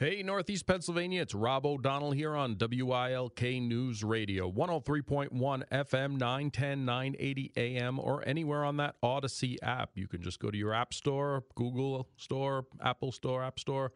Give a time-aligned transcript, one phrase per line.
[0.00, 7.52] Hey, Northeast Pennsylvania, it's Rob O'Donnell here on WILK News Radio, 103.1 FM, 910, 980
[7.54, 9.90] AM, or anywhere on that Audacy app.
[9.96, 13.92] You can just go to your App Store, Google Store, Apple Store, App Store,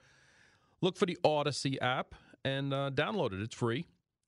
[0.82, 2.14] look for the Audacy app
[2.44, 3.40] and uh, download it.
[3.40, 3.86] It's free.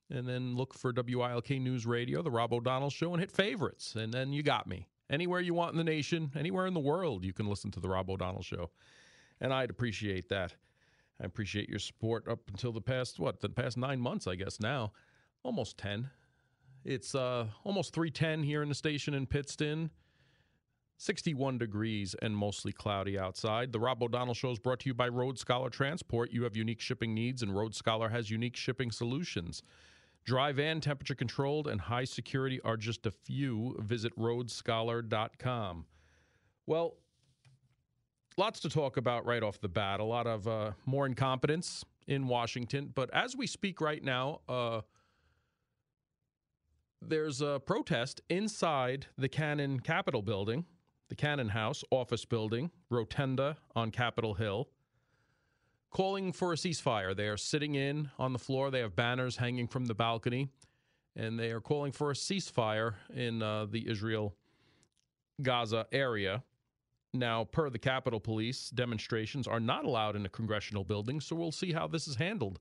[0.09, 3.97] And then look for WILK News Radio, The Rob O'Donnell Show, and hit favorites.
[3.97, 4.89] And then you got me.
[5.11, 7.91] Anywhere you want in the nation, anywhere in the world, you can listen to The
[7.91, 8.71] Rob O'Donnell Show.
[9.43, 10.55] And I'd appreciate that.
[11.21, 14.61] I appreciate your support up until the past what the past nine months, I guess
[14.61, 14.93] now,
[15.43, 16.11] almost ten.
[16.85, 19.91] It's uh, almost three ten here in the station in Pittston.
[20.99, 23.71] 61 degrees and mostly cloudy outside.
[23.71, 26.33] The Rob O'Donnell Show is brought to you by Road Scholar Transport.
[26.33, 29.63] You have unique shipping needs, and Road Scholar has unique shipping solutions.
[30.25, 33.77] Dry van, temperature controlled, and high security are just a few.
[33.79, 35.85] Visit roadscholar.com.
[36.67, 36.97] Well,
[38.37, 40.01] lots to talk about right off the bat.
[40.01, 42.93] A lot of uh, more incompetence in Washington.
[42.95, 44.83] But as we speak right now, uh,
[47.03, 50.65] there's a protest inside the Cannon Capitol building,
[51.09, 54.69] the Cannon House office building, rotunda on Capitol Hill,
[55.91, 57.17] calling for a ceasefire.
[57.17, 58.71] They are sitting in on the floor.
[58.71, 60.49] They have banners hanging from the balcony,
[61.15, 64.35] and they are calling for a ceasefire in uh, the Israel
[65.43, 66.43] Gaza area.
[67.19, 71.53] Now, per the Capitol Police, demonstrations are not allowed in the congressional building, so we'll
[71.53, 72.59] see how this is handled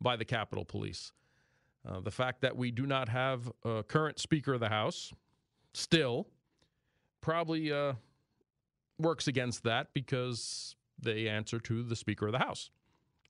[0.00, 1.12] by the Capitol Police.
[1.88, 5.12] Uh, the fact that we do not have a current Speaker of the House
[5.74, 6.28] still
[7.20, 7.94] probably uh,
[8.98, 12.70] works against that because they answer to the Speaker of the House.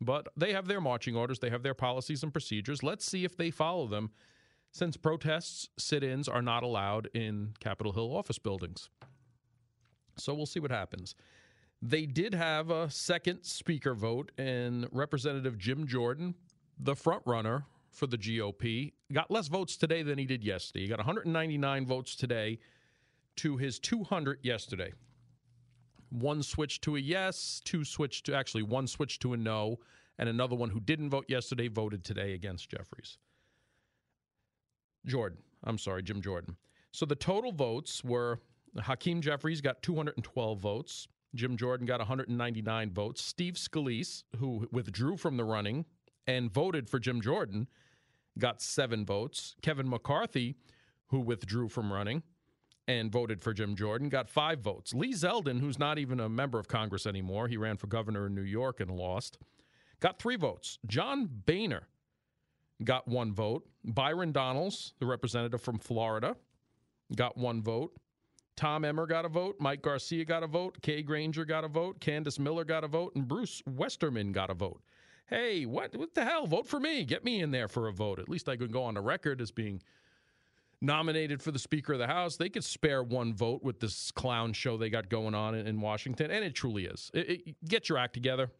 [0.00, 2.82] But they have their marching orders, they have their policies and procedures.
[2.82, 4.10] Let's see if they follow them
[4.70, 8.90] since protests, sit ins are not allowed in Capitol Hill office buildings.
[10.18, 11.14] So we'll see what happens.
[11.80, 16.34] They did have a second speaker vote, and Representative Jim Jordan,
[16.78, 20.82] the front runner for the GOP, got less votes today than he did yesterday.
[20.82, 22.58] He got 199 votes today
[23.36, 24.92] to his 200 yesterday.
[26.10, 29.78] One switched to a yes, two switched to actually one switched to a no,
[30.18, 33.18] and another one who didn't vote yesterday voted today against Jeffries.
[35.06, 36.56] Jordan, I'm sorry, Jim Jordan.
[36.90, 38.40] So the total votes were
[38.80, 41.08] Hakeem Jeffries got 212 votes.
[41.34, 43.22] Jim Jordan got 199 votes.
[43.22, 45.84] Steve Scalise, who withdrew from the running
[46.26, 47.68] and voted for Jim Jordan,
[48.38, 49.54] got seven votes.
[49.62, 50.56] Kevin McCarthy,
[51.08, 52.22] who withdrew from running
[52.86, 54.94] and voted for Jim Jordan, got five votes.
[54.94, 58.34] Lee Zeldin, who's not even a member of Congress anymore, he ran for governor in
[58.34, 59.38] New York and lost,
[60.00, 60.78] got three votes.
[60.86, 61.88] John Boehner
[62.82, 63.68] got one vote.
[63.84, 66.36] Byron Donalds, the representative from Florida,
[67.14, 67.92] got one vote.
[68.58, 69.54] Tom Emmer got a vote.
[69.60, 70.78] Mike Garcia got a vote.
[70.82, 72.00] Kay Granger got a vote.
[72.00, 73.14] Candice Miller got a vote.
[73.14, 74.82] And Bruce Westerman got a vote.
[75.26, 76.44] Hey, what, what the hell?
[76.44, 77.04] Vote for me.
[77.04, 78.18] Get me in there for a vote.
[78.18, 79.80] At least I could go on the record as being
[80.80, 82.36] nominated for the Speaker of the House.
[82.36, 85.80] They could spare one vote with this clown show they got going on in, in
[85.80, 86.32] Washington.
[86.32, 87.12] And it truly is.
[87.14, 88.50] It, it, get your act together.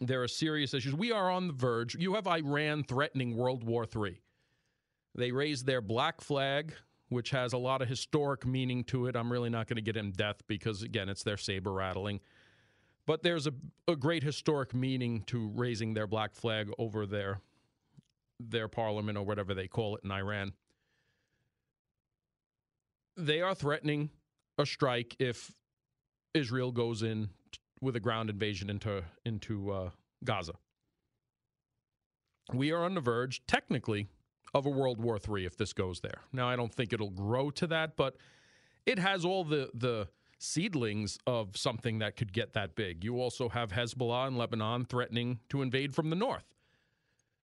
[0.00, 0.94] There are serious issues.
[0.94, 1.96] We are on the verge.
[1.96, 4.20] You have Iran threatening World War III.
[5.16, 6.74] They raised their black flag
[7.08, 9.16] which has a lot of historic meaning to it.
[9.16, 12.20] I'm really not going to get in depth because, again, it's their saber rattling.
[13.06, 13.52] But there's a,
[13.86, 17.40] a great historic meaning to raising their black flag over their
[18.38, 20.52] their parliament or whatever they call it in Iran.
[23.16, 24.10] They are threatening
[24.58, 25.52] a strike if
[26.34, 27.30] Israel goes in
[27.80, 29.90] with a ground invasion into into uh,
[30.24, 30.54] Gaza.
[32.52, 34.08] We are on the verge, technically,
[34.56, 36.22] of a World War III if this goes there.
[36.32, 38.16] Now, I don't think it'll grow to that, but
[38.86, 40.08] it has all the the
[40.38, 43.04] seedlings of something that could get that big.
[43.04, 46.54] You also have Hezbollah in Lebanon threatening to invade from the north.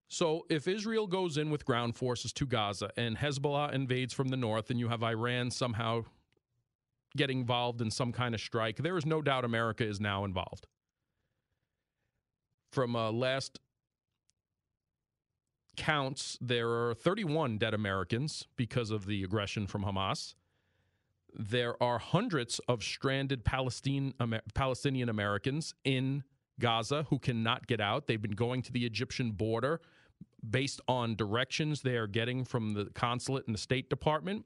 [0.09, 4.37] So if Israel goes in with ground forces to Gaza and Hezbollah invades from the
[4.37, 6.03] north and you have Iran somehow
[7.17, 10.67] getting involved in some kind of strike, there is no doubt America is now involved.
[12.71, 13.59] From uh, last
[15.75, 20.35] counts, there are 31 dead Americans because of the aggression from Hamas.
[21.35, 24.13] There are hundreds of stranded Palestine,
[24.53, 26.23] Palestinian Americans in
[26.59, 28.07] Gaza who cannot get out.
[28.07, 29.81] They've been going to the Egyptian border
[30.47, 34.45] based on directions they are getting from the consulate and the State Department.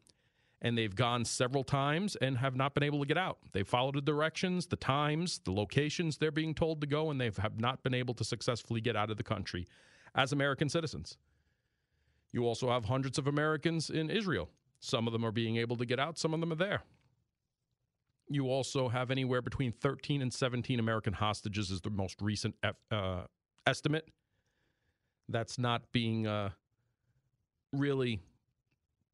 [0.60, 3.38] And they've gone several times and have not been able to get out.
[3.52, 7.26] They followed the directions, the times, the locations they're being told to go, and they
[7.26, 9.68] have not been able to successfully get out of the country
[10.18, 11.18] as American citizens.
[12.34, 14.50] You also have hundreds of Americans in Israel.
[14.80, 16.81] Some of them are being able to get out, some of them are there.
[18.30, 22.56] You also have anywhere between 13 and 17 American hostages, is the most recent
[22.92, 23.22] uh,
[23.66, 24.10] estimate.
[25.30, 26.50] That's not being uh,
[27.72, 28.22] really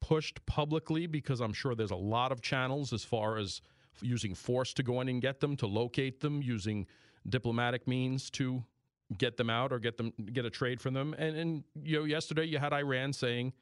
[0.00, 3.60] pushed publicly because I'm sure there's a lot of channels as far as
[4.02, 6.86] using force to go in and get them, to locate them, using
[7.28, 8.64] diplomatic means to
[9.16, 11.14] get them out or get them get a trade from them.
[11.18, 13.52] And, and you know, yesterday you had Iran saying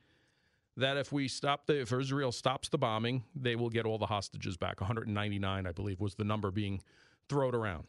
[0.76, 4.06] that if we stop the if Israel stops the bombing, they will get all the
[4.06, 4.80] hostages back.
[4.80, 6.82] 199, I believe, was the number being
[7.28, 7.84] thrown around.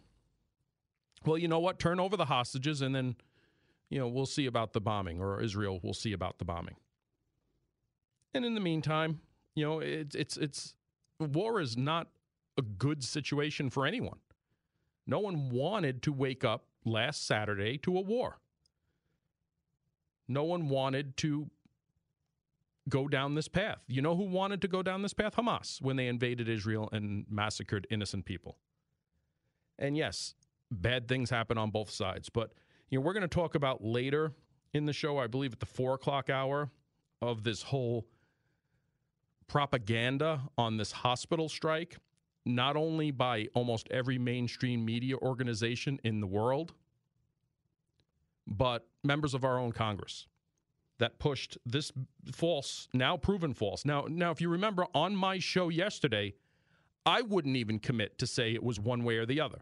[1.26, 1.80] Well, you know what?
[1.80, 3.16] Turn over the hostages, and then
[3.90, 6.76] you know we'll see about the bombing, or Israel will see about the bombing.
[8.34, 9.22] And in the meantime,
[9.56, 10.76] you know, it's it's it's
[11.20, 12.08] war is not
[12.58, 14.20] a good situation for anyone.
[15.06, 18.40] No one wanted to wake up last Saturday to a war.
[20.28, 21.50] No one wanted to
[22.90, 23.80] go down this path.
[23.88, 25.36] You know who wanted to go down this path?
[25.36, 28.58] Hamas, when they invaded Israel and massacred innocent people.
[29.80, 30.34] And yes,
[30.72, 32.30] bad things happen on both sides.
[32.30, 32.54] But
[32.90, 34.34] you know, we're going to talk about later
[34.74, 36.72] in the show, I believe at the four o'clock hour,
[37.22, 38.06] of this whole
[39.48, 41.98] propaganda on this hospital strike
[42.46, 46.74] not only by almost every mainstream media organization in the world,
[48.46, 50.28] but members of our own Congress
[51.00, 51.92] that pushed this
[52.32, 53.86] false, now proven false.
[53.86, 56.34] Now, now, if you remember on my show yesterday,
[57.06, 59.62] I wouldn't even commit to say it was one way or the other.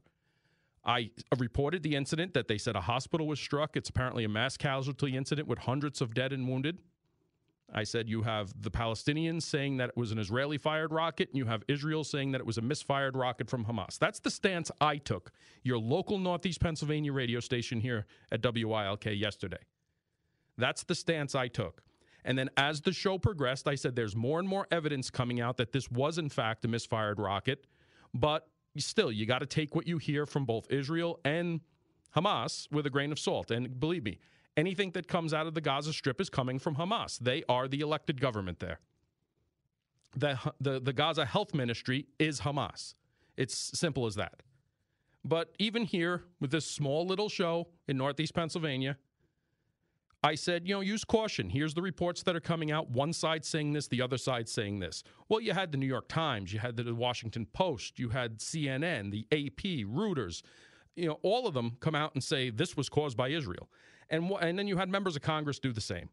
[0.84, 3.78] I reported the incident that they said a hospital was struck.
[3.78, 6.80] It's apparently a mass casualty incident with hundreds of dead and wounded.
[7.74, 11.38] I said you have the Palestinians saying that it was an Israeli fired rocket, and
[11.38, 13.98] you have Israel saying that it was a misfired rocket from Hamas.
[13.98, 15.32] That's the stance I took,
[15.64, 19.62] your local Northeast Pennsylvania radio station here at WILK yesterday.
[20.58, 21.82] That's the stance I took.
[22.24, 25.58] And then as the show progressed, I said there's more and more evidence coming out
[25.58, 27.66] that this was, in fact, a misfired rocket.
[28.14, 28.48] But
[28.78, 31.62] still, you got to take what you hear from both Israel and
[32.16, 33.50] Hamas with a grain of salt.
[33.50, 34.20] And believe me,
[34.58, 37.20] anything that comes out of the Gaza Strip is coming from Hamas.
[37.20, 38.80] They are the elected government there.
[40.16, 42.96] The, the, the Gaza Health Ministry is Hamas.
[43.38, 44.44] It's simple as that.
[45.24, 48.98] But even here, with this small little show in Northeast Pennsylvania,
[50.24, 51.50] I said, you know, use caution.
[51.50, 52.92] Here's the reports that are coming out.
[52.92, 55.04] One side saying this, the other side saying this.
[55.30, 59.12] Well, you had the New York Times, you had the Washington Post, you had CNN,
[59.12, 60.44] the AP, Reuters,
[60.96, 63.70] you know, all of them come out and say this was caused by Israel.
[64.12, 66.10] And, and then you had members of Congress do the same.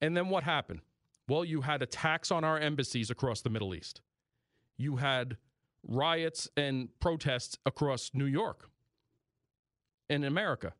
[0.00, 0.80] And then what happened?
[1.28, 4.00] Well, you had attacks on our embassies across the Middle East.
[4.78, 5.36] You had
[5.86, 8.70] riots and protests across New York
[10.08, 10.74] and America.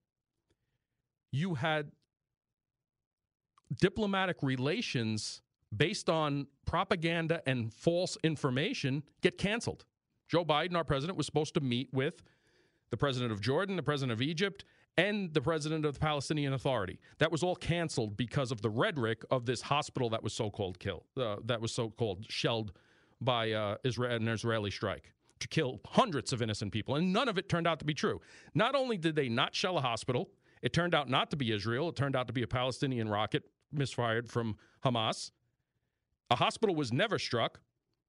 [1.33, 1.91] You had
[3.81, 5.43] diplomatic relations
[5.77, 9.85] based on propaganda and false information get canceled.
[10.29, 12.23] Joe Biden, our president, was supposed to meet with
[12.91, 14.65] the president of Jordan, the president of Egypt,
[14.97, 16.99] and the president of the Palestinian Authority.
[17.19, 21.05] That was all canceled because of the rhetoric of this hospital that was so-called killed,
[21.17, 22.73] uh, that was so-called shelled
[23.21, 27.37] by uh, Israel, an Israeli strike to kill hundreds of innocent people, and none of
[27.37, 28.21] it turned out to be true.
[28.55, 30.31] Not only did they not shell a hospital,
[30.63, 31.91] it turned out not to be Israel.
[31.91, 35.31] It turned out to be a Palestinian rocket misfired from Hamas.
[36.31, 37.61] A hospital was never struck.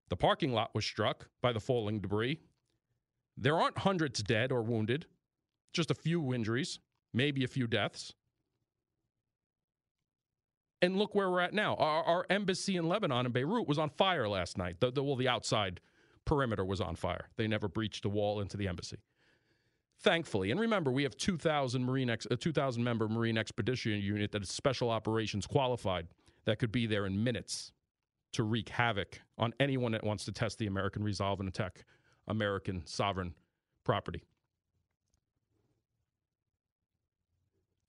[0.09, 2.39] The parking lot was struck by the falling debris.
[3.35, 5.05] There aren't hundreds dead or wounded
[5.73, 6.79] just a few injuries,
[7.13, 8.13] maybe a few deaths.
[10.81, 11.75] And look where we're at now.
[11.75, 14.79] Our, our embassy in Lebanon in Beirut was on fire last night.
[14.79, 15.79] The, the, well, the outside
[16.25, 17.29] perimeter was on fire.
[17.35, 18.97] They never breached a wall into the embassy.
[19.99, 24.31] Thankfully, and remember, we have 2,000 Marine ex, uh, a 2,000 member Marine Expedition Unit
[24.31, 26.07] that is special operations qualified
[26.45, 27.71] that could be there in minutes
[28.33, 31.83] to wreak havoc on anyone that wants to test the American resolve and attack
[32.27, 33.33] American sovereign
[33.83, 34.21] property.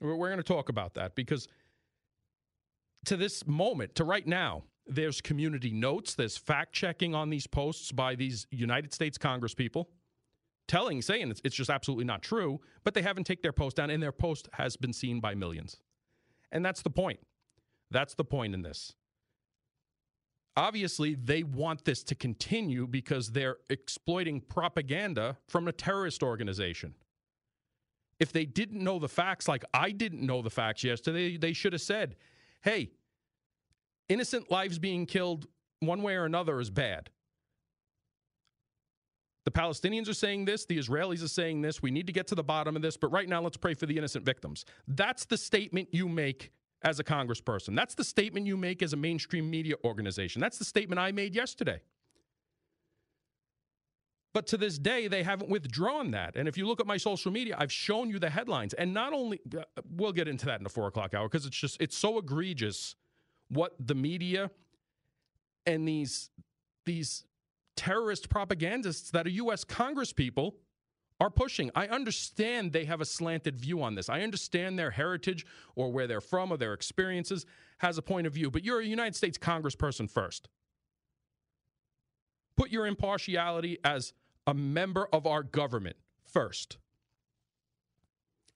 [0.01, 1.49] We're going to talk about that because
[3.07, 7.93] to this moment, to right now, there's community notes, there's fact checking on these posts
[7.93, 9.91] by these United States Congress people
[10.67, 13.91] telling, saying it's, it's just absolutely not true, but they haven't taken their post down,
[13.91, 15.79] and their post has been seen by millions.
[16.53, 17.21] And that's the point.
[17.91, 18.95] That's the point in this.
[20.57, 26.95] Obviously, they want this to continue because they're exploiting propaganda from a terrorist organization.
[28.21, 31.73] If they didn't know the facts, like I didn't know the facts yesterday, they should
[31.73, 32.17] have said,
[32.63, 32.91] hey,
[34.09, 35.47] innocent lives being killed
[35.81, 37.11] one way or another is bad.
[39.45, 41.81] The Palestinians are saying this, the Israelis are saying this.
[41.81, 43.87] We need to get to the bottom of this, but right now let's pray for
[43.87, 44.65] the innocent victims.
[44.87, 46.51] That's the statement you make
[46.83, 47.75] as a congressperson.
[47.75, 50.41] That's the statement you make as a mainstream media organization.
[50.41, 51.81] That's the statement I made yesterday.
[54.35, 56.37] But to this day, they haven't withdrawn that.
[56.37, 58.75] And if you look at my social media, I've shown you the headlines.
[58.75, 61.57] And not only, uh, we'll get into that in the four o'clock hour because it's
[61.57, 62.95] just, it's so egregious
[63.49, 64.51] what the media
[65.67, 66.31] and these,
[66.85, 67.25] these
[67.75, 69.65] terrorist propagandists that are U.S.
[69.65, 70.57] Congress people
[71.21, 71.71] are pushing.
[71.75, 74.09] I understand they have a slanted view on this.
[74.09, 77.45] I understand their heritage or where they're from or their experiences
[77.79, 80.49] has a point of view, but you're a United States congressperson first.
[82.59, 84.13] Put your impartiality as
[84.47, 86.77] a member of our government first.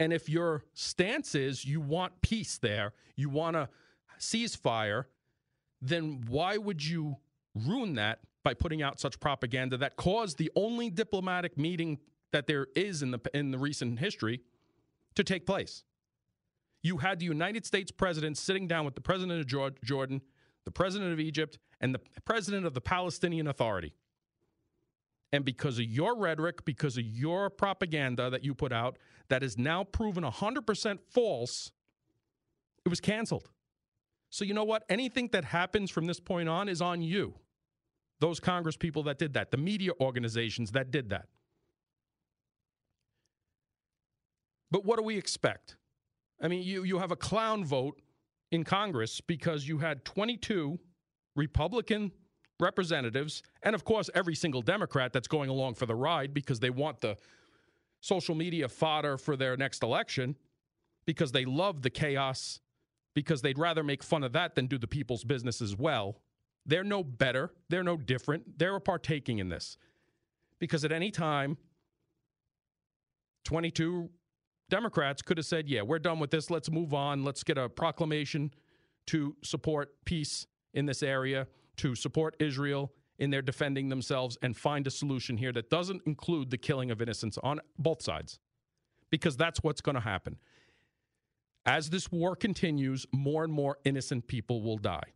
[0.01, 3.69] And if your stance is you want peace there, you want a
[4.19, 5.05] ceasefire,
[5.81, 7.17] then why would you
[7.55, 11.99] ruin that by putting out such propaganda that caused the only diplomatic meeting
[12.33, 14.41] that there is in the in the recent history
[15.15, 15.85] to take place.
[16.83, 19.47] You had the United States president sitting down with the president of
[19.85, 20.23] Jordan,
[20.65, 23.93] the president of Egypt, and the president of the Palestinian Authority.
[25.33, 28.99] And because of your rhetoric, because of your propaganda that you put out,
[29.29, 31.73] that is now proven 100% false,
[32.85, 33.49] it was canceled.
[34.31, 34.85] So, you know what?
[34.89, 37.35] Anything that happens from this point on is on you.
[38.21, 41.27] Those Congress people that did that, the media organizations that did that.
[44.71, 45.77] But what do we expect?
[46.41, 48.01] I mean, you, you have a clown vote
[48.51, 50.79] in Congress because you had 22
[51.37, 52.13] Republican
[52.61, 56.71] representatives, and of course, every single Democrat that's going along for the ride because they
[56.71, 57.17] want the
[58.01, 60.37] social media fodder for their next election
[61.07, 62.61] because they love the chaos,
[63.15, 66.21] because they'd rather make fun of that than do the people's business as well.
[66.65, 67.53] They're no better.
[67.69, 68.59] They're no different.
[68.59, 69.77] They're partaking in this.
[70.61, 71.57] Because at any time,
[73.45, 74.09] 22
[74.71, 76.51] Democrats could have said, yeah, we're done with this.
[76.51, 77.25] Let's move on.
[77.25, 78.53] Let's get a proclamation
[79.07, 84.87] to support peace in this area, to support Israel in their defending themselves, and find
[84.87, 88.39] a solution here that doesn't include the killing of innocents on both sides.
[89.11, 90.39] Because that's what's going to happen.
[91.65, 95.13] As this war continues, more and more innocent people will die.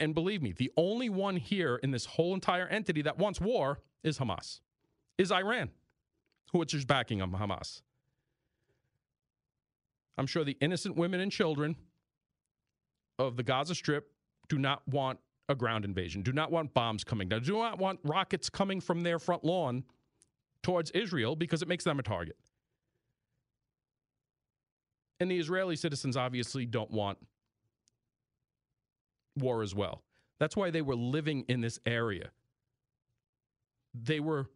[0.00, 3.80] And believe me, the only one here in this whole entire entity that wants war
[4.02, 4.60] is Hamas,
[5.16, 5.70] is Iran
[6.54, 7.82] which is backing them, Hamas.
[10.16, 11.76] I'm sure the innocent women and children
[13.18, 14.10] of the Gaza Strip
[14.48, 15.18] do not want
[15.48, 19.02] a ground invasion, do not want bombs coming down, do not want rockets coming from
[19.02, 19.84] their front lawn
[20.62, 22.36] towards Israel because it makes them a target.
[25.20, 27.18] And the Israeli citizens obviously don't want
[29.36, 30.02] war as well.
[30.38, 32.30] That's why they were living in this area.
[33.94, 34.46] They were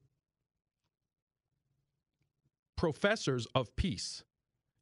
[2.76, 4.24] professors of peace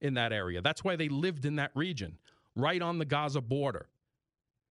[0.00, 0.60] in that area.
[0.60, 2.18] That's why they lived in that region,
[2.56, 3.88] right on the Gaza border,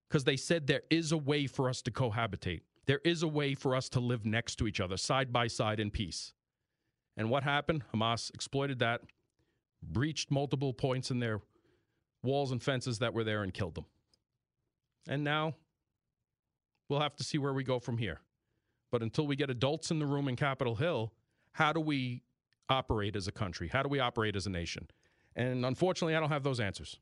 [0.10, 2.62] because they said there is a way for us to cohabitate.
[2.88, 5.80] There is a way for us to live next to each other, side by side
[5.80, 6.34] in peace.
[7.16, 7.84] And what happened?
[7.94, 9.02] Hamas exploited that,
[9.82, 11.42] breached multiple points in their
[12.24, 13.86] walls and fences that were there, and killed them.
[15.08, 15.56] And now
[16.90, 18.20] we'll have to see where we go from here.
[18.92, 21.14] But until we get adults in the room in Capitol Hill,
[21.54, 22.24] how do we
[22.70, 23.68] operate as a country?
[23.68, 24.90] How do we operate as a nation?
[25.36, 27.00] And unfortunately, I don't have those answers.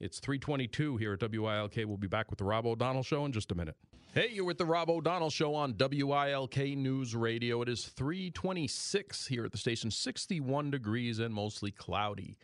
[0.00, 1.76] It's 322 here at WILK.
[1.76, 3.76] We'll be back with the Rob O'Donnell Show in just a minute.
[4.12, 7.62] Hey, you're with the Rob O'Donnell Show on WILK News Radio.
[7.62, 12.38] It is 326 here at the station, 61 degrees and mostly cloudy.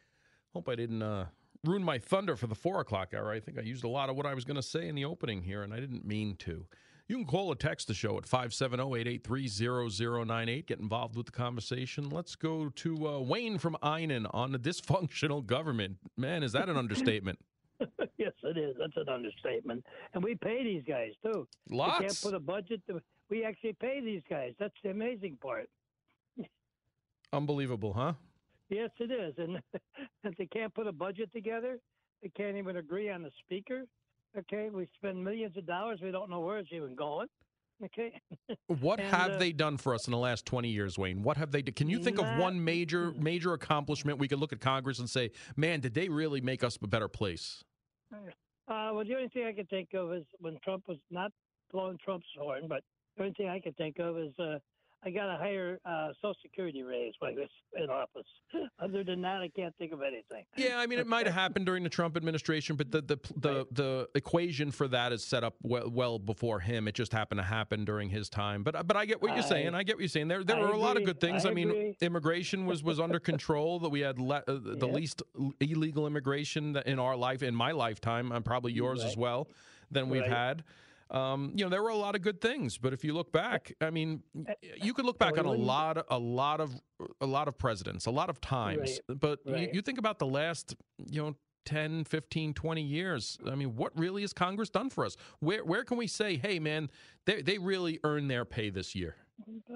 [0.53, 1.27] Hope I didn't uh,
[1.65, 3.31] ruin my thunder for the 4 o'clock hour.
[3.31, 5.05] I think I used a lot of what I was going to say in the
[5.05, 6.67] opening here, and I didn't mean to.
[7.11, 10.67] You can call or text the show at 570-883-0098.
[10.67, 12.09] Get involved with the conversation.
[12.09, 15.97] Let's go to uh, Wayne from Einan on the dysfunctional government.
[16.17, 17.41] Man, is that an understatement?
[18.17, 18.77] yes, it is.
[18.79, 19.85] That's an understatement.
[20.15, 21.49] And we pay these guys, too.
[21.69, 21.99] Lots.
[21.99, 22.81] We can't put a budget.
[22.87, 24.53] To, we actually pay these guys.
[24.61, 25.69] That's the amazing part.
[27.33, 28.13] Unbelievable, huh?
[28.69, 29.35] Yes, it is.
[29.37, 29.61] And
[30.39, 31.81] they can't put a budget together,
[32.23, 33.87] they can't even agree on the speaker.
[34.39, 36.01] Okay, we spend millions of dollars.
[36.03, 37.27] We don't know where it's even going.
[37.85, 38.21] Okay.
[38.81, 41.23] what and, have uh, they done for us in the last 20 years, Wayne?
[41.23, 41.75] What have they done?
[41.75, 45.09] Can you think not, of one major major accomplishment we could look at Congress and
[45.09, 47.65] say, "Man, did they really make us a better place?"
[48.13, 48.17] Uh,
[48.69, 51.33] well, the only thing I can think of is when Trump was not
[51.73, 52.83] blowing Trump's horn, but
[53.17, 54.59] the only thing I can think of is uh,
[55.03, 57.49] I got a higher uh, Social Security raise when I was
[57.83, 58.27] in office.
[58.79, 60.45] Other than that, I can't think of anything.
[60.57, 63.55] Yeah, I mean, it might have happened during the Trump administration, but the the the,
[63.55, 63.75] right.
[63.75, 66.87] the equation for that is set up well, well, before him.
[66.87, 68.63] It just happened to happen during his time.
[68.63, 69.75] But but I get what you're saying.
[69.75, 70.29] I get what you're saying.
[70.29, 70.81] There there I were agree.
[70.81, 71.47] a lot of good things.
[71.47, 73.79] I, I mean, immigration was was under control.
[73.79, 74.93] That we had le- uh, the yeah.
[74.93, 75.23] least
[75.61, 79.09] illegal immigration in our life in my lifetime, and probably yours right.
[79.09, 79.49] as well,
[79.91, 80.31] than we've right.
[80.31, 80.65] had.
[81.11, 83.73] Um, you know, there were a lot of good things, but if you look back,
[83.81, 84.23] I mean,
[84.81, 86.81] you could look back on a lot, of, a lot of,
[87.21, 89.01] a lot of presidents, a lot of times.
[89.09, 89.21] Right.
[89.21, 89.63] But Right.
[89.63, 90.77] You, you think about the last,
[91.11, 91.35] you know,
[91.67, 93.39] 10, 15, 20 years.
[93.47, 95.17] I mean, what really has Congress done for us?
[95.41, 96.91] Where where can we say, hey, man,
[97.27, 99.17] they they really earned their pay this year?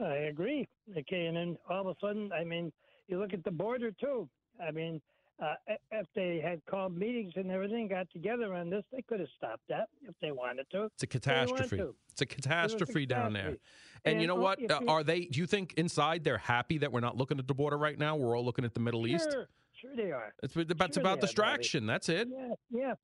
[0.00, 0.66] I agree.
[0.96, 2.72] Okay, and then all of a sudden, I mean,
[3.08, 4.28] you look at the border too.
[4.66, 5.00] I mean,
[5.42, 5.54] uh,
[5.90, 9.62] if they had called meetings and everything, got together on this, they could have stopped
[9.68, 10.84] that if they wanted to.
[10.84, 11.92] It's a They didn't want catastrophe.
[12.12, 13.42] It's a catastrophe down there.
[13.42, 13.60] catastrophe.
[14.04, 14.70] And, you know oh, what?
[14.70, 15.24] Uh, you- are they?
[15.24, 18.16] Do you think inside they're happy that we're not looking at the border right now?
[18.16, 19.28] We're all looking at the Middle East.
[19.32, 19.48] Sure,
[19.80, 20.34] sure they are.
[20.42, 21.86] It's about, it's Sure about they are, distraction.
[21.86, 22.28] That's it.
[22.30, 22.94] Yeah, yeah,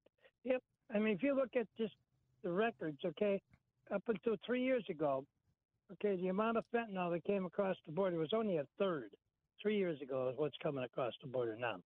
[0.45, 0.63] yep.
[0.95, 1.95] I mean, if you look at just
[2.45, 3.41] the records, okay,
[3.93, 5.25] up until three years ago,
[5.93, 9.11] okay, the amount of fentanyl that came across the border was only a third.
[9.61, 11.77] Three years ago is what's coming across the border now.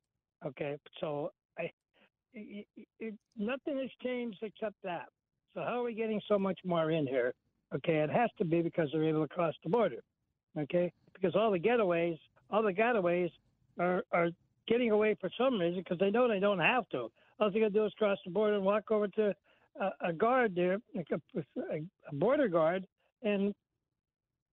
[0.47, 1.71] Okay, so I,
[2.35, 2.67] it,
[3.01, 5.07] it, nothing has changed except that.
[5.55, 7.33] So how are we getting so much more in here?
[7.75, 10.03] Okay, it has to be because they're able to cross the border.
[10.59, 12.19] Okay, because all the getaways,
[12.51, 13.31] all the getaways
[13.79, 14.29] are are
[14.69, 17.11] getting away for some reason because they know they don't have to.
[17.41, 19.35] All they got to do is cross the border and walk over to
[19.81, 22.87] a, a guard there, like a, a border guard,
[23.23, 23.55] and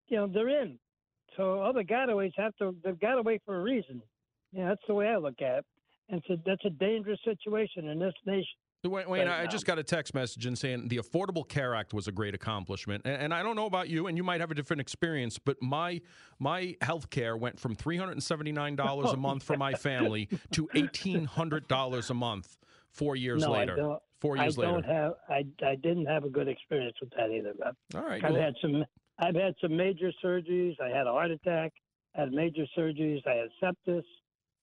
[0.08, 0.80] you know they're in.
[1.38, 2.76] So all the gotaways have to.
[2.84, 4.02] They've got away for a reason.
[4.52, 5.66] Yeah, that's the way I look at it.
[6.12, 8.46] And so that's a dangerous situation in this nation.
[8.84, 11.94] Wayne, Wayne right I just got a text message and saying the Affordable Care Act
[11.94, 14.50] was a great accomplishment, and, and I don't know about you, and you might have
[14.50, 16.02] a different experience, but my
[16.40, 19.74] my health care went from three hundred and seventy nine dollars a month for my
[19.74, 22.58] family to eighteen hundred dollars a month
[22.90, 23.74] four years no, later.
[23.74, 24.00] I don't.
[24.20, 24.74] Four years I later.
[24.74, 25.14] don't have.
[25.30, 27.54] I I didn't have a good experience with that either.
[27.58, 27.76] Bob.
[27.96, 28.24] All right.
[28.24, 28.84] I've well, had some.
[29.20, 30.74] I've had some major surgeries.
[30.82, 31.72] I had a heart attack.
[32.16, 33.22] I had major surgeries.
[33.28, 34.04] I had sepsis.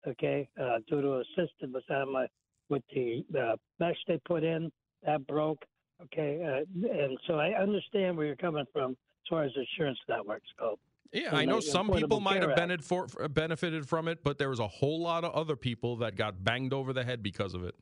[0.06, 2.26] Okay, uh, due to a was on my
[2.68, 4.70] with the uh, mesh they put in
[5.04, 5.64] that broke.
[6.04, 10.46] Okay, uh, and so I understand where you're coming from as far as insurance networks
[10.58, 10.78] go.
[11.12, 14.48] yeah, I know some people might have benefited, for, for- benefited from it, but there
[14.48, 17.64] was a whole lot of other people that got banged over the head because of
[17.64, 17.74] it.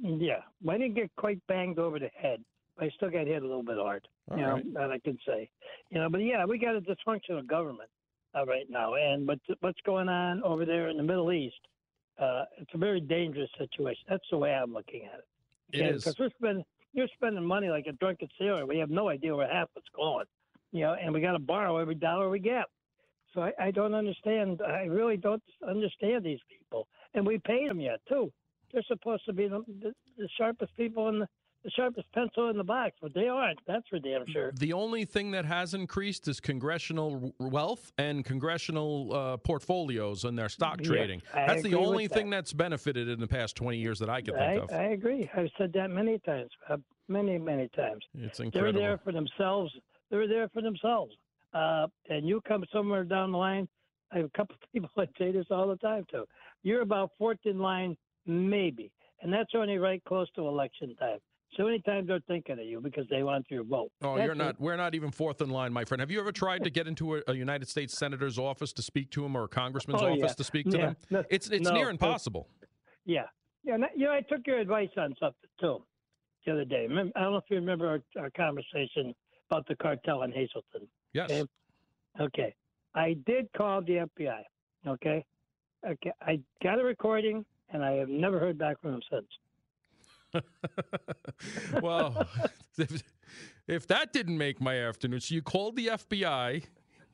[0.00, 2.44] Yeah, well, I didn't get quite banged over the head,
[2.76, 4.06] but I still got hit a little bit hard.
[4.30, 4.64] All you right.
[4.64, 5.50] know, that I can say.
[5.90, 7.90] You know, but yeah, we got a dysfunctional government
[8.36, 11.54] uh, right now, and but what's going on over there in the Middle East?
[12.18, 14.02] Uh, it's a very dangerous situation.
[14.08, 15.26] That's the way I'm looking at it.
[15.72, 18.66] It because we're spending you're spending money like a drunken sailor.
[18.66, 20.26] We have no idea where half it's going.
[20.72, 22.64] You know, and we got to borrow every dollar we get.
[23.32, 24.60] So I, I don't understand.
[24.66, 28.32] I really don't understand these people, and we paid them yet too.
[28.72, 31.28] They're supposed to be the, the, the sharpest people in the,
[31.64, 33.58] the sharpest pencil in the box, but they aren't.
[33.66, 34.52] That's for damn sure.
[34.52, 40.50] The only thing that has increased is congressional wealth and congressional uh, portfolios and their
[40.50, 41.22] stock trading.
[41.32, 42.36] I That's the only thing that.
[42.36, 44.72] that's benefited in the past 20 years that I can I, think of.
[44.72, 45.30] I agree.
[45.34, 46.76] I've said that many times, uh,
[47.08, 48.04] many, many times.
[48.14, 48.78] it's incredible.
[48.78, 49.72] They're there for themselves.
[50.10, 51.14] They're there for themselves.
[51.54, 53.66] Uh, and you come somewhere down the line.
[54.12, 56.26] I have a couple of people that say this all the time too.
[56.62, 57.96] You're about fourth in line,
[58.26, 58.90] maybe,
[59.22, 61.20] and that's only right close to election time.
[61.56, 63.90] So anytime they're thinking of you because they want your vote.
[64.02, 64.38] Oh, That's you're it.
[64.38, 64.60] not.
[64.60, 66.00] We're not even fourth in line, my friend.
[66.00, 69.10] Have you ever tried to get into a, a United States senator's office to speak
[69.12, 70.32] to him or a congressman's Oh, office yeah.
[70.34, 70.86] to speak to Yeah.
[70.86, 70.96] them?
[71.10, 71.90] No, It's it's no, near no.
[71.90, 72.48] impossible.
[73.04, 73.22] Yeah,
[73.62, 73.74] yeah.
[73.74, 75.84] and that- You know, I took your advice on something too
[76.46, 76.84] the other day.
[76.90, 79.14] I don't know if you remember our, our conversation
[79.50, 80.88] about the cartel in Hazleton.
[81.12, 81.30] Yes.
[81.30, 81.44] Okay.
[82.20, 82.54] Okay.
[82.94, 84.42] I did call the FBI.
[84.86, 85.24] Okay.
[85.86, 86.12] Okay.
[86.22, 89.26] I got a recording, and I have never heard back from them since.
[91.82, 92.26] well,
[92.78, 93.02] if,
[93.66, 96.64] if that didn't make my afternoon, so you called the FBI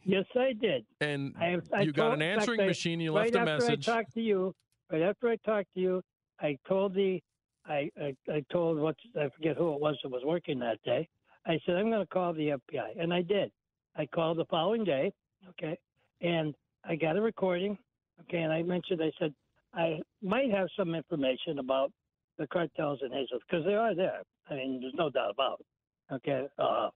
[0.04, 0.84] Yes, I did.
[1.00, 3.00] and I, I you got an in fact, answering machine.
[3.00, 3.68] You right left a message.
[3.68, 3.90] Right after.
[3.92, 4.54] I talked to you,
[4.90, 6.02] right after I talked to you,
[6.40, 7.20] I told the,
[7.66, 11.08] I, I, I told what I forget who it was that was working that day.
[11.46, 13.50] I said I'm going to call the FBI, and I did.
[13.96, 15.12] I called the following day,
[15.50, 15.76] okay,
[16.20, 16.54] and
[16.84, 17.76] I got a recording,
[18.22, 19.34] okay, and I mentioned I said
[19.74, 21.92] I might have some information about
[22.40, 24.22] the cartels in Hazel because they are there.
[24.48, 26.14] I mean, there's no doubt about it.
[26.14, 26.88] Okay, uh,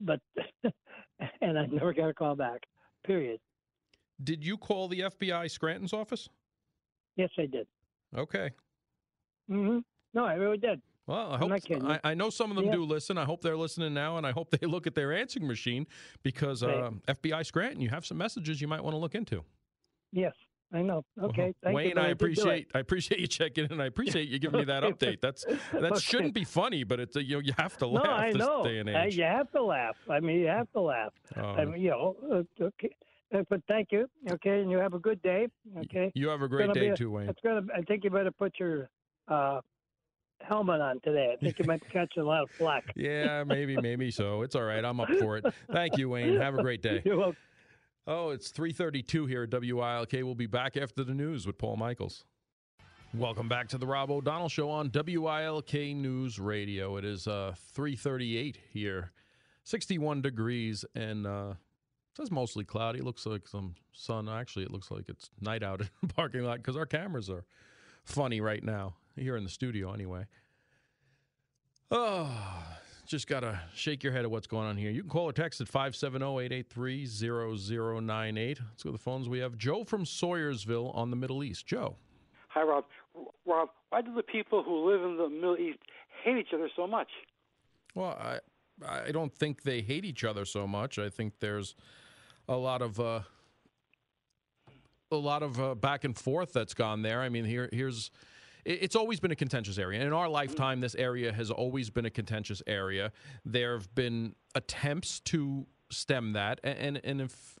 [0.00, 0.18] but
[1.40, 2.62] and I never got a call back.
[3.06, 3.38] Period.
[4.24, 6.28] Did you call the FBI Scranton's office?
[7.16, 7.66] Yes, I did.
[8.16, 8.50] Okay.
[9.50, 9.78] Mm-hmm.
[10.14, 10.80] No, I really did.
[11.06, 12.72] Well, I hope I, I know some of them Yeah.
[12.72, 13.18] do listen.
[13.18, 15.86] I hope they're listening now, and I hope they look at their answering machine
[16.22, 16.74] because Right.
[16.74, 19.44] uh, FBI Scranton, you have some messages you might want to look into.
[20.12, 20.32] Yes,
[20.72, 21.04] I know.
[21.22, 22.32] Okay, Well, thank Wayne, I did do it.
[22.32, 23.80] appreciate I appreciate you checking in.
[23.80, 25.20] I appreciate you giving me that update.
[25.20, 26.00] That's that Okay.
[26.00, 28.04] shouldn't be funny, but it's a, you know you have to laugh.
[28.04, 28.64] No, I this know.
[28.64, 29.16] day and Uh, age.
[29.16, 29.96] you have to laugh.
[30.10, 31.12] I mean, you have to laugh.
[31.36, 32.16] Um, I mean, you know.
[32.60, 32.90] Uh, okay,
[33.32, 34.08] Uh, but thank you.
[34.30, 35.46] Okay, and you have a good day.
[35.78, 36.10] Okay.
[36.14, 37.28] you have a great day a- too, Wayne.
[37.28, 37.62] It's gonna.
[37.74, 38.88] I think you better put your
[39.28, 39.60] uh,
[40.40, 41.32] helmet on today.
[41.32, 42.84] I think you might be catching a lot of flack.
[42.96, 44.42] yeah, maybe, maybe so.
[44.42, 44.84] It's all right.
[44.84, 45.46] I'm up for it.
[45.72, 46.36] Thank you, Wayne.
[46.40, 47.00] Have a great day.
[47.06, 47.36] You're welcome.
[48.06, 50.12] Oh, it's 332 here at WILK.
[50.12, 52.24] We'll be back after the news with Paul Michaels.
[53.14, 56.98] Welcome back to the Rob O'Donnell Show on WILK News Radio.
[56.98, 59.12] It is uh, 338 here,
[59.62, 61.54] 61 degrees, and uh,
[62.18, 62.98] it's mostly cloudy.
[62.98, 64.28] It looks like some sun.
[64.28, 67.46] Actually, it looks like it's night out in the parking lot because our cameras are
[68.04, 70.26] funny right now, here in the studio anyway.
[71.90, 72.30] Oh,
[73.06, 74.90] just got to shake your head at what's going on here.
[74.90, 78.60] You can call or text at 570-883-0098.
[78.60, 79.28] Let's go to the phones.
[79.28, 81.66] We have Joe from Swoyersville on the Middle East.
[81.66, 81.96] Joe.
[82.48, 82.84] Hi, Rob.
[83.46, 85.78] Rob, why do the people who live in the Middle East
[86.22, 87.08] hate each other so much?
[87.94, 88.40] Well, I
[88.84, 90.98] I don't think they hate each other so much.
[90.98, 91.76] I think there's
[92.48, 93.20] a lot of uh,
[95.12, 97.20] a lot of uh, back and forth that's gone there.
[97.20, 98.10] I mean, here here's
[98.64, 100.04] it's always been a contentious area.
[100.04, 103.12] In our lifetime, this area has always been a contentious area.
[103.44, 107.58] There have been attempts to stem that, and and if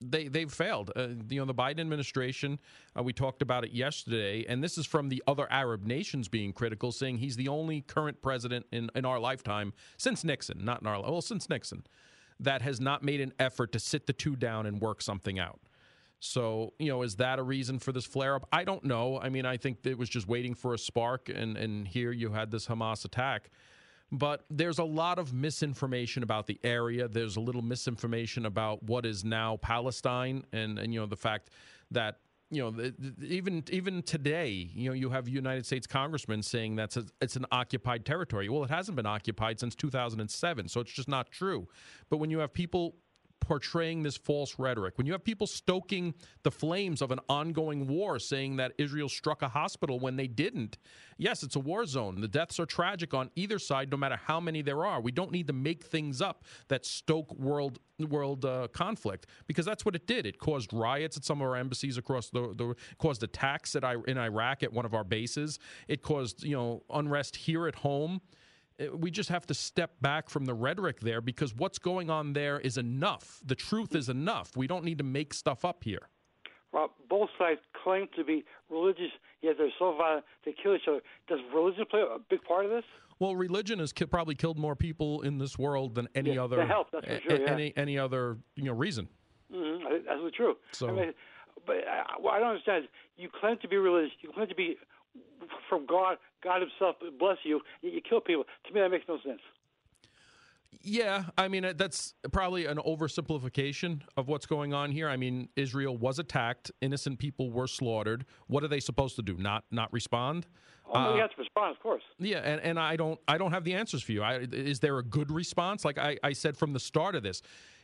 [0.00, 0.90] they they've failed.
[0.96, 2.58] Uh, you know, the Biden administration.
[2.98, 6.52] Uh, we talked about it yesterday, and this is from the other Arab nations being
[6.52, 10.86] critical, saying he's the only current president in in our lifetime since Nixon, not in
[10.86, 11.84] our well since Nixon,
[12.38, 15.60] that has not made an effort to sit the two down and work something out.
[16.20, 18.46] So, you know, is that a reason for this flare up?
[18.52, 19.18] I don't know.
[19.18, 22.30] I mean, I think it was just waiting for a spark, and, and here you
[22.30, 23.50] had this Hamas attack.
[24.12, 27.08] But there's a lot of misinformation about the area.
[27.08, 31.50] There's a little misinformation about what is now Palestine, and, and you know, the fact
[31.90, 32.18] that
[32.50, 32.90] you know,
[33.22, 37.46] even even today, you know, you have United States congressmen saying that's a, it's an
[37.52, 38.48] occupied territory.
[38.48, 41.68] Well, it hasn't been occupied since 2007, so it's just not true.
[42.08, 42.96] But when you have people
[43.40, 48.18] portraying this false rhetoric, when you have people stoking the flames of an ongoing war,
[48.18, 50.78] saying that Israel struck a hospital when they didn't,
[51.18, 52.20] yes, it's a war zone.
[52.20, 55.00] The deaths are tragic on either side, no matter how many there are.
[55.00, 59.84] We don't need to make things up that stoke world world uh, conflict because that's
[59.84, 60.26] what it did.
[60.26, 64.18] It caused riots at some of our embassies across the, the caused attacks at in
[64.18, 65.58] Iraq at one of our bases.
[65.88, 68.20] It caused you know unrest here at home.
[68.80, 72.32] Uh, we just have to step back from the rhetoric there because what's going on
[72.32, 73.40] there is enough.
[73.44, 74.56] The truth is enough.
[74.56, 76.08] We don't need to make stuff up here.
[76.72, 79.10] Well, both sides claim to be religious,
[79.42, 81.00] yet they're so violent they kill each other.
[81.28, 82.84] Does religion play a big part of this?
[83.18, 86.64] Well, religion has ki- probably killed more people in this world than any yeah, other
[86.64, 87.50] help, that's for sure, a- yeah.
[87.50, 89.08] any any other you know reason.
[89.52, 90.06] Mm-hmm.
[90.06, 90.56] That's true.
[90.72, 91.12] So, I mean,
[91.66, 94.54] but I, what I don't understand is you claim to be religious, you claim to
[94.54, 94.76] be
[95.68, 98.44] from God, God Himself bless you, you kill people.
[98.66, 99.40] To me, that makes no sense.
[100.82, 105.08] Yeah, I mean that's probably an oversimplification of what's going on here.
[105.08, 108.24] I mean, Israel was attacked, innocent people were slaughtered.
[108.46, 109.36] What are they supposed to do?
[109.36, 110.46] Not not respond?
[110.86, 112.02] Oh, uh, you have to respond, of course.
[112.18, 114.22] Yeah, and, and I don't I don't have the answers for you.
[114.22, 115.84] I, is there a good response?
[115.84, 117.42] Like I, I said from the start of this,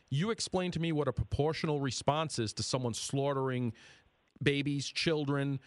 [0.09, 3.73] you explain to me what a proportional response is to someone slaughtering
[4.41, 5.59] babies, children,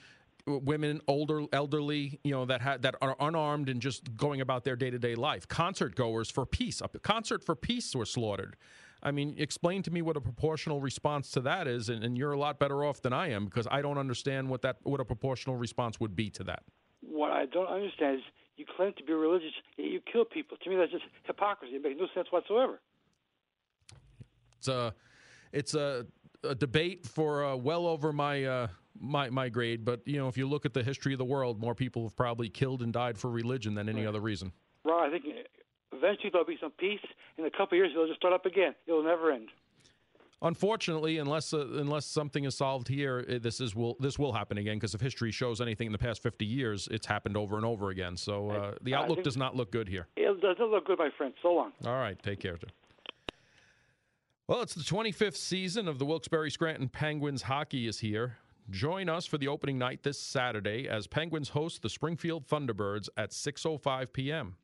[0.58, 4.76] women, older, elderly, you know, that ha- that are unarmed and just going about their
[4.76, 5.48] day to day life.
[5.48, 8.56] Concert goers for peace, a concert for peace were slaughtered.
[9.02, 12.32] I mean, explain to me what a proportional response to that is, and, and, you're
[12.32, 15.04] a lot better off than I am because I don't understand what that what a
[15.04, 16.62] proportional response would be to that.
[17.00, 18.22] What I don't understand is
[18.56, 20.58] you claim to be religious, yet you kill people.
[20.62, 21.76] To me, that's just hypocrisy.
[21.76, 22.80] It makes no sense whatsoever.
[24.58, 24.94] It's a,
[25.52, 26.06] it's a,
[26.44, 28.44] a debate for uh, well over my.
[28.44, 31.24] Uh, my my grade, but you know, if you look at the history of the
[31.24, 34.08] world, more people have probably killed and died for religion than any right.
[34.08, 34.52] other reason.
[34.84, 35.24] Well, I think
[35.92, 37.00] eventually there'll be some peace.
[37.38, 38.74] In a couple of years, it'll just start up again.
[38.86, 39.48] It'll never end.
[40.42, 44.56] Unfortunately, unless uh, unless something is solved here, uh, this is will this will happen
[44.56, 44.76] again.
[44.76, 47.90] Because if history shows anything in the past fifty years, it's happened over and over
[47.90, 48.16] again.
[48.16, 50.08] So uh, the outlook does not look good here.
[50.16, 51.34] It doesn't look good, my friend.
[51.42, 51.72] So long.
[51.84, 52.56] All right, take care.
[54.46, 58.38] Well, it's the 25th season of the Wilkes-Barre Scranton Penguins hockey is here.
[58.70, 63.30] Join us for the opening night this Saturday as Penguins host the Springfield Thunderbirds at
[63.30, 64.56] 6:05 p.m.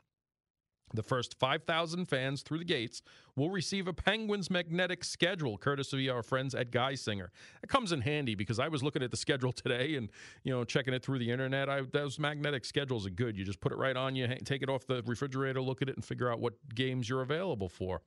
[0.95, 3.03] The first 5,000 fans through the gates
[3.35, 7.29] will receive a Penguins magnetic schedule, courtesy of our friends at Geisinger.
[7.65, 10.09] It comes in handy because I was looking at the schedule today and
[10.45, 11.69] you know checking it through the internet.
[11.69, 13.37] I, those magnetic schedules are good.
[13.37, 15.97] You just put it right on, you take it off the refrigerator, look at it,
[15.97, 18.03] and figure out what games you're available for.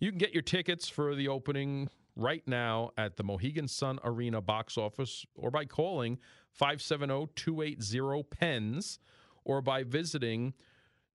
[0.00, 4.40] You can get your tickets for the opening right now at the Mohegan Sun Arena
[4.40, 6.18] box office or by calling
[6.50, 9.00] 570 280 PENS
[9.44, 10.54] or by visiting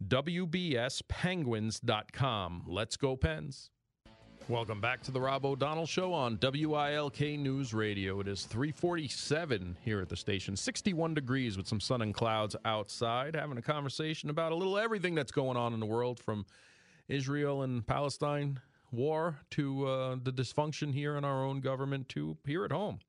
[0.06, 2.64] WBSPenguins.com.
[2.68, 3.70] Let's go, Pens.
[4.48, 8.20] Welcome back to the Rob O'Donnell Show on WILK News Radio.
[8.20, 13.36] It is 347 here at the station, 61 degrees with some sun and clouds outside,
[13.36, 16.48] having a conversation about a little everything that's going on in the world from
[17.08, 18.60] Israel and Palestine
[18.92, 23.00] war to uh, the dysfunction here in our own government to here at home.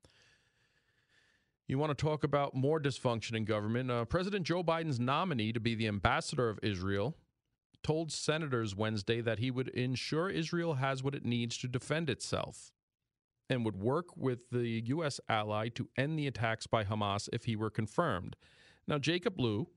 [1.67, 3.89] You want to talk about more dysfunction in government?
[3.89, 7.15] Uh, President Joe Biden's nominee to be the ambassador of Israel
[7.83, 12.71] told senators Wednesday that he would ensure Israel has what it needs to defend itself
[13.49, 15.19] and would work with the U.S.
[15.27, 18.35] ally to end the attacks by Hamas if he were confirmed.
[18.87, 19.67] Now, Jacob Lew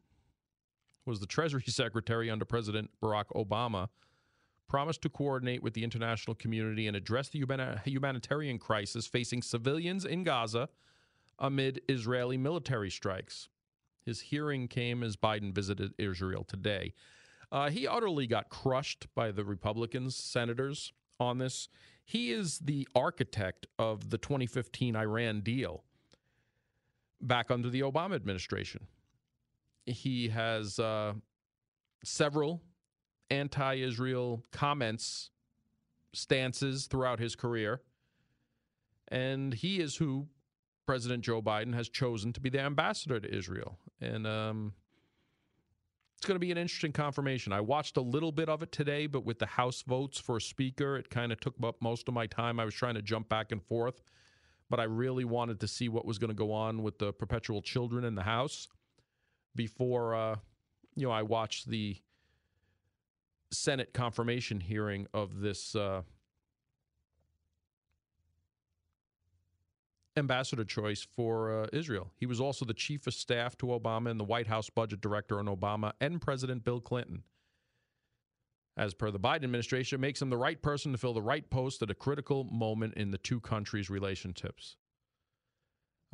[1.07, 3.89] was the Treasury Secretary under President Barack Obama,
[4.69, 7.39] promised to coordinate with the international community and address the
[7.85, 10.69] humanitarian crisis facing civilians in Gaza
[11.39, 13.49] amid Israeli military strikes.
[14.05, 16.93] His hearing came as Biden visited Israel today.
[17.51, 21.69] Uh, he utterly got crushed by the Republicans, senators on this.
[22.05, 25.85] He is the architect of the 2015 Iran deal
[27.21, 28.87] back under the Obama administration.
[29.87, 31.15] He has uh,
[32.05, 32.63] several
[33.31, 35.31] anti Israel comments,
[36.13, 37.81] stances throughout his career.
[39.09, 40.29] And he is who
[40.87, 43.79] President Joe Biden has chosen to be the ambassador to Israel.
[44.01, 44.73] And um,
[46.17, 47.53] it's going to be an interesting confirmation.
[47.53, 50.41] I watched a little bit of it today, but with the House votes for a
[50.41, 52.59] speaker, it kind of took up most of my time.
[52.59, 54.03] I was trying to jump back and forth,
[54.71, 57.61] but I really wanted to see what was going to go on with the perpetual
[57.63, 58.69] children in the House
[59.55, 60.37] before, uh,
[60.97, 61.97] you know, I watched the
[63.51, 66.03] Senate confirmation hearing of this uh,
[70.17, 72.11] ambassador choice for uh, Israel.
[72.17, 75.39] He was also the chief of staff to Obama and the White House budget director
[75.39, 77.23] on Obama and President Bill Clinton.
[78.77, 81.81] As per the Biden administration, makes him the right person to fill the right post
[81.83, 84.77] at a critical moment in the two countries' relationships.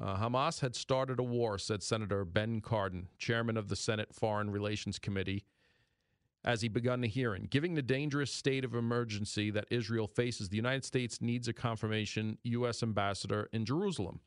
[0.01, 4.51] Uh, Hamas had started a war, said Senator Ben Cardin, chairman of the Senate Foreign
[4.51, 5.45] Relations Committee,
[6.45, 7.47] as he begun the hearing.
[7.51, 12.39] Giving the dangerous state of emergency that Israel faces, the United States needs a confirmation
[12.45, 12.83] U.S.
[12.83, 14.21] ambassador in Jerusalem.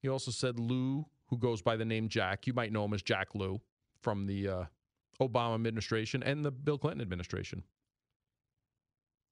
[0.00, 3.02] He also said Lew, who goes by the name Jack, you might know him as
[3.02, 3.60] Jack Lew
[4.00, 4.64] from the uh,
[5.20, 7.62] Obama administration and the Bill Clinton administration,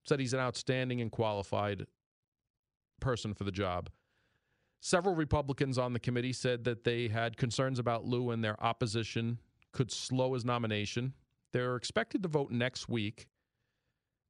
[0.05, 1.87] said he's an outstanding and qualified
[3.01, 3.91] person for the job.
[4.81, 9.39] Several Republicans on the committee said that they had concerns about Lew and their opposition
[9.75, 11.13] could slow his nomination.
[11.53, 13.27] They're expected to vote next week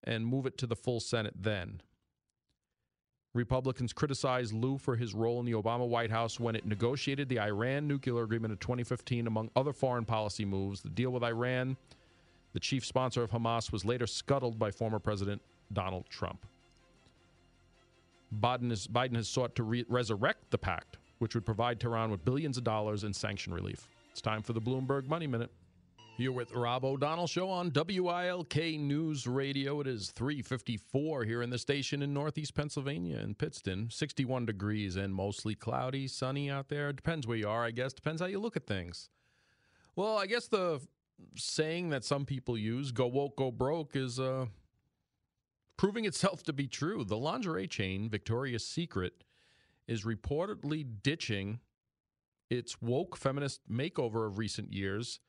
[0.02, 1.80] and move it to the full Senate then.
[3.34, 7.40] Republicans criticized Lew for his role in the Obama White House when it negotiated the
[7.40, 10.82] Iran nuclear agreement of 2015, among other foreign policy moves.
[10.82, 11.76] The deal with Iran,
[12.52, 16.46] the chief sponsor of Hamas, was later scuttled by former President Donald Trump.
[18.40, 22.24] Biden, is, Biden has sought to re- resurrect the pact, which would provide Tehran with
[22.24, 23.88] billions of dollars in sanction relief.
[24.14, 25.50] It's time for the Bloomberg Money Minute.
[26.18, 29.80] You're with Rob O'Donnell Show on WILK News Radio.
[29.80, 33.88] It is 354 here in the station in Northeast Pennsylvania in Pittston.
[33.90, 36.92] 61 degrees and mostly cloudy, sunny out there.
[36.92, 37.92] Depends where you are, I guess.
[37.92, 39.08] Depends how you look at things.
[39.96, 40.80] Well, I guess the
[41.34, 44.46] saying that some people use, go woke, go broke, is uh,
[45.76, 47.02] proving itself to be true.
[47.02, 49.24] The lingerie chain, Victoria's Secret,
[49.88, 51.58] is reportedly ditching
[52.50, 55.20] its woke feminist makeover of recent years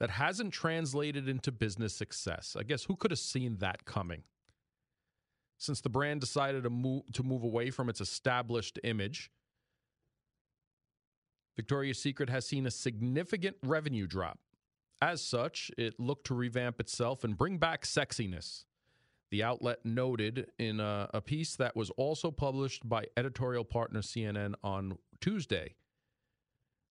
[0.00, 2.56] that hasn't translated into business success.
[2.58, 4.22] I guess who could have seen that coming?
[5.56, 9.30] Since the brand decided to move to move away from its established image,
[11.56, 14.38] Victoria's Secret has seen a significant revenue drop.
[15.00, 18.64] As such, it looked to revamp itself and bring back sexiness.
[19.30, 24.54] The outlet noted in a, a piece that was also published by editorial partner CNN
[24.62, 25.74] on Tuesday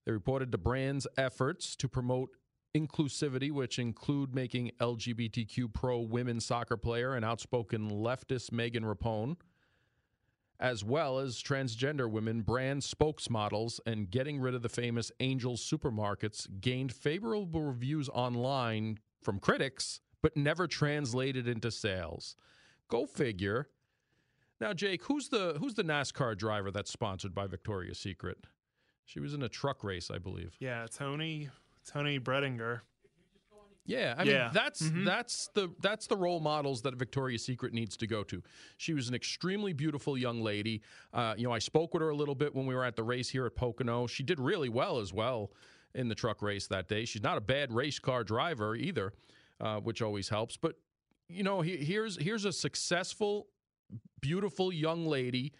[0.06, 2.30] they reported the brand's efforts to promote
[2.74, 9.36] inclusivity, which include making LGBTQ pro women soccer player and outspoken leftist Megan Rapinoe,
[10.60, 16.48] as well as transgender women brand spokesmodels and getting rid of the famous Angel supermarkets,
[16.60, 22.36] gained favorable reviews online from critics, but never translated into sales.
[22.88, 23.68] Go figure.
[24.60, 28.38] Now, Jake, who's the who's the NASCAR driver that's sponsored by Victoria's Secret?
[29.04, 30.56] She was in a truck race, I believe.
[30.58, 31.50] Yeah, Toni
[31.86, 32.80] Toni Breidinger.
[33.86, 35.04] Yeah, I mean that's mm-hmm.
[35.04, 38.42] that's the that's the role models that Victoria's Secret needs to go to.
[38.78, 40.80] She was an extremely beautiful young lady.
[41.12, 43.02] Uh, you know, I spoke with her a little bit when we were at the
[43.02, 44.06] race here at Pocono.
[44.06, 45.50] She did really well as well
[45.94, 47.04] in the truck race that day.
[47.04, 49.12] She's not a bad race car driver either,
[49.60, 50.56] uh, which always helps.
[50.56, 50.76] But
[51.28, 53.48] you know, he, here's here's a successful,
[54.22, 55.52] beautiful young lady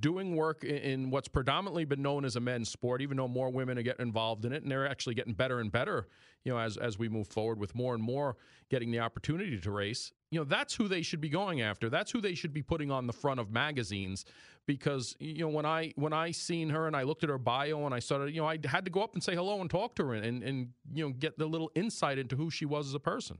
[0.00, 3.78] doing work in, what's predominantly been known as a men's sport, even though more women
[3.78, 6.08] are getting involved in it, and they're actually getting better and better.
[6.44, 8.36] You know, as as we move forward with more and more
[8.68, 10.12] getting the opportunity to race.
[10.30, 11.88] You know, that's who they should be going after.
[11.88, 14.24] That's who they should be putting on the front of magazines
[14.66, 17.84] because you know when I when I seen her and I looked at her bio
[17.84, 19.94] and I started, you know, I had to go up and say hello and talk
[19.96, 22.94] to her and, and you know get the little insight into who she was as
[22.94, 23.38] a person.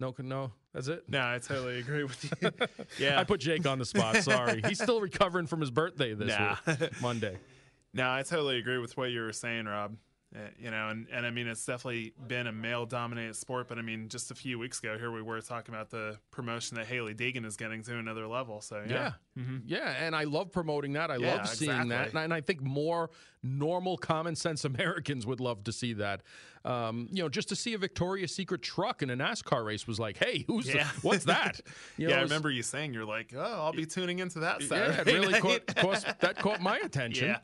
[0.00, 1.04] No, no, that's it.
[1.08, 2.50] No, I totally agree with you.
[2.98, 4.16] yeah, I put Jake on the spot.
[4.18, 6.56] Sorry, he's still recovering from his birthday this Nah.
[6.66, 7.36] week, Monday.
[7.94, 9.96] no, I totally agree with what you were saying, Rob.
[10.36, 13.78] Uh, you know, and, and I mean, it's definitely been a male dominated sport, but
[13.78, 16.86] I mean, just a few weeks ago, here we were talking about the promotion that
[16.86, 18.60] Hailie Deegan is getting to another level.
[18.60, 19.12] So, yeah.
[19.36, 19.42] Yeah.
[19.64, 19.94] Yeah.
[20.04, 21.10] And I love promoting that.
[21.10, 22.10] I Yeah, love seeing that.
[22.10, 23.08] And I, and I think more
[23.42, 26.22] normal, common sense Americans would love to see that.
[26.62, 29.98] Um, you know, just to see a Victoria's Secret truck in a NASCAR race was
[29.98, 31.62] like, hey, who's the- what's that?
[31.96, 34.60] You yeah, know, I remember you saying, you're like, oh, I'll be tuning into that
[34.60, 37.28] Yeah, it really caught, caught that caught my attention.
[37.28, 37.38] Yeah.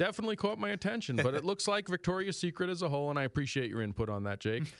[0.00, 3.24] Definitely caught my attention, but it looks like Victoria's Secret as a whole, and I
[3.24, 4.72] appreciate your input on that, Jake.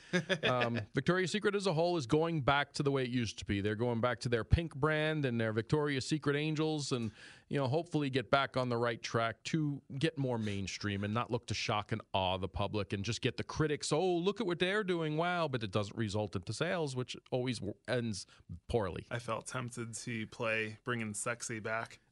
[0.43, 3.45] Um, Victoria's Secret as a whole is going back to the way it used to
[3.45, 3.61] be.
[3.61, 7.11] They're going back to their pink brand and their Victoria's Secret Angels, and
[7.49, 11.29] you know, hopefully get back on the right track to get more mainstream and not
[11.29, 13.91] look to shock and awe the public and just get the critics.
[13.91, 15.17] Oh, look at what they're doing!
[15.17, 18.25] Wow, but it doesn't result into sales, which always ends
[18.69, 19.05] poorly.
[19.11, 21.99] I felt tempted to play bringing sexy back.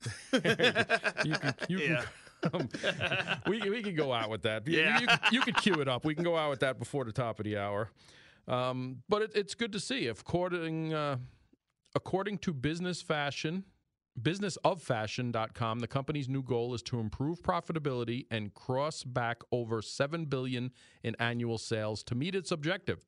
[1.25, 2.05] You can, you can Yeah.
[2.53, 2.69] Um,
[3.47, 4.65] we we can go out with that.
[4.67, 4.99] You- Yeah.
[4.99, 6.05] you, you could cue it up.
[6.05, 7.89] We can go out with that before the top of the hour.
[8.47, 10.07] Um, but it, it's good to see.
[10.07, 11.17] According uh,
[11.95, 13.63] according to Business Fashion,
[14.19, 20.71] businessoffashion.com, the company's new goal is to improve profitability and cross back over 7 billion
[21.03, 23.05] in annual sales to meet its objective.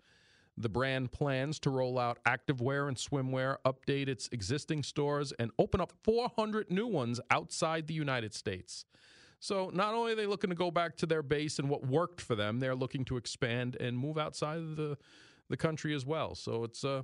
[0.57, 5.79] The brand plans to roll out activewear and swimwear, update its existing stores, and open
[5.79, 8.85] up 400 new ones outside the United States.
[9.41, 12.21] So not only are they looking to go back to their base and what worked
[12.21, 14.97] for them, they're looking to expand and move outside of the
[15.49, 16.36] the country as well.
[16.36, 17.04] So it's a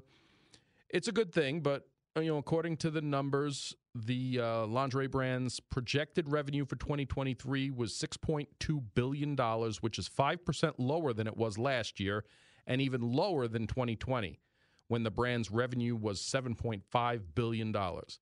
[0.89, 5.07] it's a good thing, but uh, you know, according to the numbers, the uh, lingerie
[5.07, 11.25] brand's projected revenue for 2023 was 6.2 billion dollars, which is five percent lower than
[11.25, 12.23] it was last year,
[12.67, 14.39] and even lower than 2020,
[14.87, 18.19] when the brand's revenue was 7.5 billion dollars.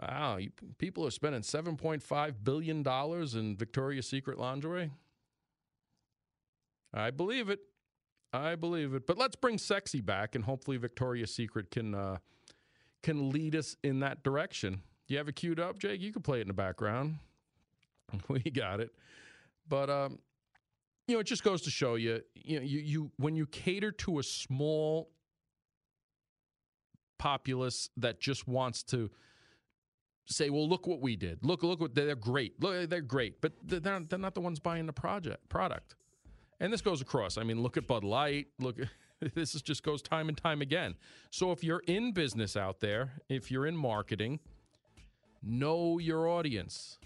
[0.00, 4.92] Wow, you, people are spending 7.5 billion dollars in Victoria's Secret lingerie.
[6.94, 7.60] I believe it.
[8.32, 9.06] I believe it.
[9.06, 12.18] But let's bring sexy back, and hopefully Victoria's Secret can uh,
[13.02, 14.82] can lead us in that direction.
[15.08, 16.00] You have it queued up, Jake?
[16.00, 17.18] You can play it in the background.
[18.28, 18.90] We got it.
[19.68, 20.18] But um,
[21.06, 23.92] you know, it just goes to show you, you know, you, you when you cater
[23.92, 25.10] to a small
[27.18, 29.10] populace that just wants to
[30.28, 31.44] say, "Well, look what we did.
[31.44, 32.60] Look, look what they're great.
[32.62, 35.94] Look, they're great." But they're not, they're not the ones buying the project product.
[36.60, 37.38] And this goes across.
[37.38, 38.48] I mean, look at Bud Light.
[38.58, 38.76] Look,
[39.34, 40.94] this is just goes time and time again.
[41.30, 44.40] So if you're in business out there, if you're in marketing,
[45.42, 46.98] know your audience.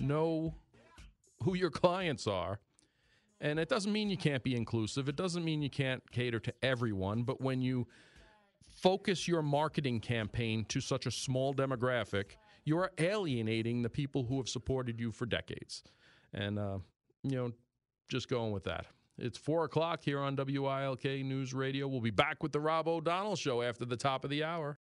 [0.00, 0.54] Know
[1.42, 2.58] who your clients are.
[3.40, 5.08] And it doesn't mean you can't be inclusive.
[5.08, 7.22] It doesn't mean you can't cater to everyone.
[7.22, 7.86] But when you
[8.68, 14.36] focus your marketing campaign to such a small demographic, you are alienating the people who
[14.38, 15.82] have supported you for decades.
[16.32, 16.78] And, uh,
[17.22, 17.52] you know,
[18.08, 18.86] just going with that.
[19.18, 21.88] It's four o'clock here on WILK News Radio.
[21.88, 24.78] We'll be back with the Rob O'Donnell Show after the top of the hour.